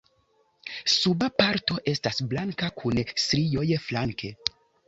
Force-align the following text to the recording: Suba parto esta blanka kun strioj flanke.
Suba 0.93 1.27
parto 1.41 1.77
esta 1.93 2.13
blanka 2.33 2.73
kun 2.81 3.05
strioj 3.27 3.69
flanke. 3.89 4.35